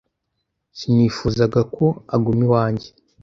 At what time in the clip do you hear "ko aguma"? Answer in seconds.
1.75-2.41